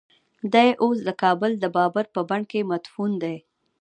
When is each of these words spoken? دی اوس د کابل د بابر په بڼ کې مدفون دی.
دی 0.53 0.69
اوس 0.83 0.97
د 1.07 1.09
کابل 1.21 1.51
د 1.59 1.65
بابر 1.75 2.05
په 2.15 2.21
بڼ 2.29 2.41
کې 2.51 2.67
مدفون 2.71 3.11
دی. 3.23 3.35